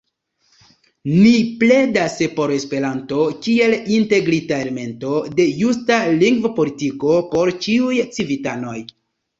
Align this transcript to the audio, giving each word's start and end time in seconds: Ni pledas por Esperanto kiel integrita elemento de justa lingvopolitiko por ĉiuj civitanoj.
Ni 1.17 1.33
pledas 1.63 2.15
por 2.39 2.55
Esperanto 2.55 3.27
kiel 3.49 3.77
integrita 3.99 4.61
elemento 4.67 5.15
de 5.39 5.49
justa 5.61 6.03
lingvopolitiko 6.19 7.21
por 7.37 7.57
ĉiuj 7.67 7.97
civitanoj. 8.19 8.79